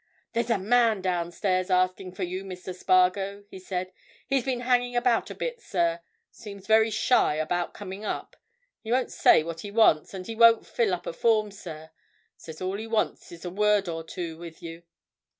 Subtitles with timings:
[0.33, 2.73] "There's a man downstairs asking for you, Mr.
[2.73, 3.91] Spargo," he said.
[4.25, 8.35] "He's been hanging about a bit, sir,—seems very shy about coming up.
[8.83, 11.91] He won't say what he wants, and he won't fill up a form, sir.
[12.35, 14.81] Says all he wants is a word or two with you."